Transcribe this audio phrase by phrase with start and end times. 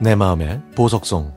[0.00, 1.32] 내 마음의 보석송.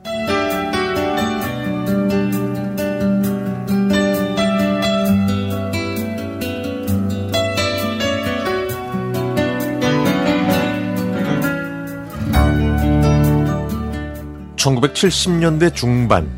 [14.56, 16.30] (1970년대) 중반.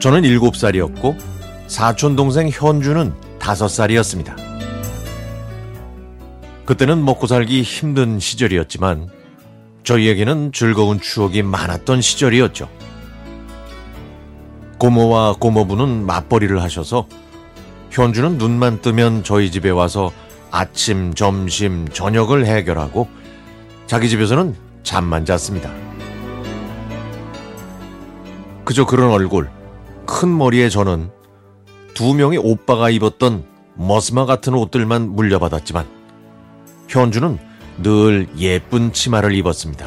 [0.00, 1.14] 저는 일곱 살이었고
[1.72, 4.36] 사촌 동생 현주는 다섯 살이었습니다.
[6.66, 9.08] 그때는 먹고 살기 힘든 시절이었지만
[9.82, 12.68] 저희에게는 즐거운 추억이 많았던 시절이었죠.
[14.76, 17.06] 고모와 고모부는 맞벌이를 하셔서
[17.90, 20.12] 현주는 눈만 뜨면 저희 집에 와서
[20.50, 23.08] 아침, 점심, 저녁을 해결하고
[23.86, 25.72] 자기 집에서는 잠만 잤습니다.
[28.66, 29.48] 그저 그런 얼굴,
[30.04, 31.21] 큰 머리의 저는
[31.94, 35.86] 두 명의 오빠가 입었던 머스마 같은 옷들만 물려받았지만
[36.88, 37.38] 현주는
[37.82, 39.86] 늘 예쁜 치마를 입었습니다.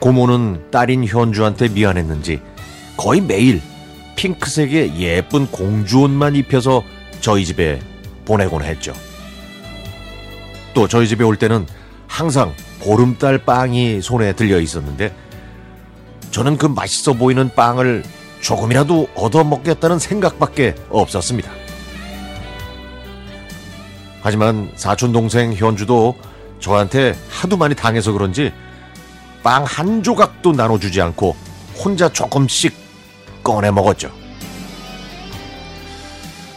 [0.00, 2.40] 고모는 딸인 현주한테 미안했는지
[2.96, 3.60] 거의 매일
[4.16, 6.82] 핑크색의 예쁜 공주옷만 입혀서
[7.20, 7.80] 저희 집에
[8.24, 8.92] 보내곤 했죠.
[10.74, 11.66] 또 저희 집에 올 때는
[12.06, 15.14] 항상 보름달 빵이 손에 들려 있었는데
[16.30, 18.02] 저는 그 맛있어 보이는 빵을
[18.44, 21.50] 조금이라도 얻어먹겠다는 생각밖에 없었습니다.
[24.20, 26.14] 하지만 사촌 동생 현주도
[26.60, 28.52] 저한테 하도 많이 당해서 그런지
[29.42, 31.34] 빵 한 조각도 나눠주지 않고
[31.82, 32.74] 혼자 조금씩
[33.42, 34.10] 꺼내 먹었죠.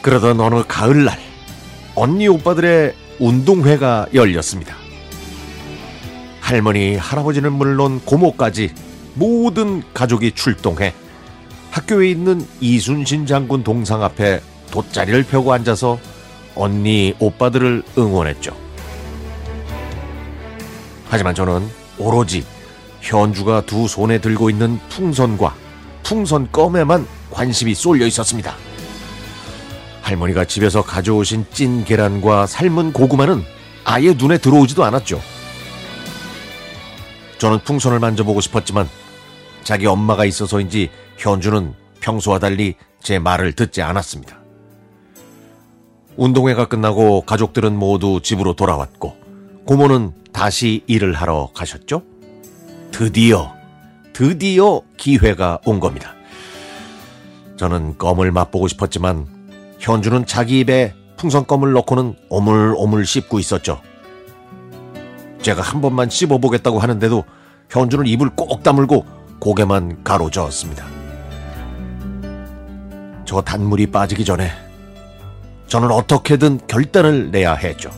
[0.02, 1.18] 그러던 어느 가을날
[1.96, 4.76] 언니 오빠들의 운동회가 열렸습니다.
[6.42, 8.74] 할머니, 할아버지는 물론 고모까지
[9.16, 10.94] 모든 가족이 출동해
[11.72, 16.00] 학교에 있는 이순신 장군 동상 앞에 돗자리를 펴고 앉아서
[16.56, 18.56] 언니, 오빠들을 응원했죠.
[21.10, 22.46] 하지만 저는 오로지
[23.02, 25.56] 현주가 두 손에 들고 있는 풍선과
[26.04, 28.56] 풍선 껌에만 관심이 쏠려 있었습니다.
[30.02, 33.44] 할머니가 집에서 가져오신 찐 계란과 삶은 고구마는
[33.84, 35.22] 아예 눈에 들어오지도 않았죠.
[37.38, 38.90] 저는 풍선을 만져보고 싶었지만
[39.64, 44.38] 자기 엄마가 있어서인지 현주는 평소와 달리 제 말을 듣지 않았습니다.
[46.16, 49.18] 운동회가 끝나고 가족들은 모두 집으로 돌아왔고
[49.66, 52.04] 고모는 다시 일을 하러 가셨죠.
[52.92, 53.54] 드디어
[54.14, 56.14] 드디어 기회가 온 겁니다.
[57.58, 59.28] 저는 껌을 맛보고 싶었지만
[59.80, 63.82] 현주는 자기 입에 풍선껌을 넣고는 오물오물 씹고 있었죠.
[65.42, 67.24] 제가 한 번만 씹어보겠다고 하는데도
[67.70, 69.06] 현주는 입을 꼭 다물고
[69.40, 70.97] 고개만 가로저었습니다.
[73.28, 74.50] 저 단물이 빠지기 전에
[75.68, 77.92] 저는 어떻게든 결단을 내야 했죠.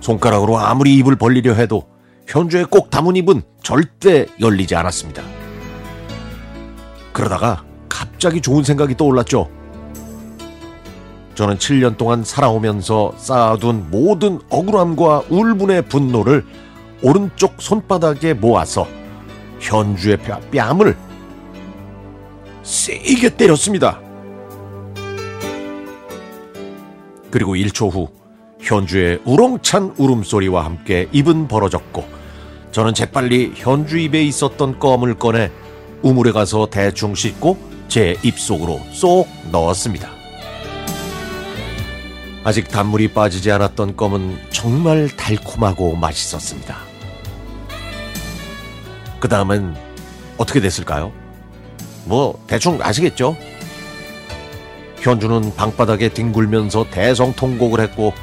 [0.00, 1.88] 손가락으로 아무리 입을 벌리려 해도
[2.26, 5.22] 현주의 꼭 담은 입은 절대 열리지 않았습니다.
[7.14, 9.48] 그러다가 갑자기 좋은 생각이 떠올랐죠.
[11.34, 16.44] 저는 7년 동안 살아오면서 쌓아둔 모든 억울함과 울분의 분노를
[17.00, 18.86] 오른쪽 손바닥에 모아서
[19.58, 21.07] 현주의 뺨을
[22.68, 23.98] 세게 때렸습니다.
[27.30, 28.08] 그리고 1초 후
[28.60, 32.04] 현주의 우렁찬 울음소리와 함께 입은 벌어졌고
[32.70, 35.50] 저는 재빨리 현주 입에 있었던 껌을 꺼내
[36.02, 37.56] 우물에 가서 대충 씻고
[37.88, 40.10] 제 입속으로 쏙 넣었습니다.
[42.44, 46.76] 아직 단물이 빠지지 않았던 껌은 정말 달콤하고 맛있었습니다.
[49.20, 49.74] 그 다음은
[50.36, 51.27] 어떻게 됐을까요?
[52.08, 53.36] 뭐 대충 아시겠죠?
[55.00, 58.14] 현주는 방바닥에 뒹굴면서 대성통곡을 했고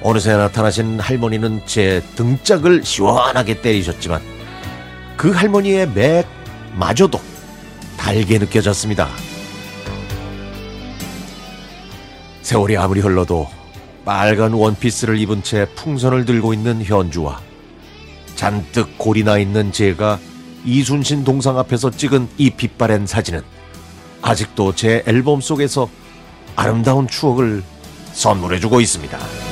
[0.00, 4.22] 어느새 나타나신 할머니는 제 등짝을 시원하게 때리셨지만
[5.16, 7.20] 그 할머니의 맥마저도
[7.98, 9.08] 달게 느껴졌습니다.
[12.42, 13.48] 세월이 아무리 흘러도
[14.04, 17.40] 빨간 원피스를 입은 채 풍선을 들고 있는 현주와
[18.36, 20.18] 잔뜩 골이 나 있는 제가
[20.64, 23.42] 이순신 동상 앞에서 찍은 이 빛바랜 사진은
[24.22, 25.88] 아직도 제 앨범 속에서
[26.56, 27.62] 아름다운 추억을
[28.12, 29.49] 선물해주고 있습니다.